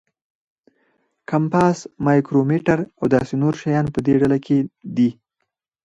کمپاس، 1.29 1.77
مایکرومیټر 2.05 2.79
او 2.99 3.05
داسې 3.15 3.33
نور 3.43 3.53
شیان 3.61 3.85
په 3.93 3.99
دې 4.05 4.13
ډله 4.21 4.37
کې 4.45 4.57
دي. 4.95 5.09